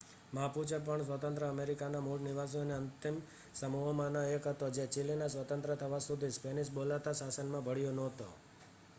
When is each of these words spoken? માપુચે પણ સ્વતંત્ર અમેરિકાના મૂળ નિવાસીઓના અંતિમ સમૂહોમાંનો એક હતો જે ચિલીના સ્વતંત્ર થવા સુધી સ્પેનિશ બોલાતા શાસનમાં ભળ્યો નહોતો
માપુચે 0.33 0.77
પણ 0.77 1.01
સ્વતંત્ર 1.01 1.43
અમેરિકાના 1.45 1.99
મૂળ 1.99 2.21
નિવાસીઓના 2.21 2.77
અંતિમ 2.77 3.19
સમૂહોમાંનો 3.55 4.23
એક 4.29 4.47
હતો 4.47 4.69
જે 4.69 4.85
ચિલીના 4.87 5.27
સ્વતંત્ર 5.27 5.75
થવા 5.75 5.99
સુધી 5.99 6.31
સ્પેનિશ 6.31 6.71
બોલાતા 6.71 7.13
શાસનમાં 7.13 7.65
ભળ્યો 7.67 7.93
નહોતો 7.93 8.31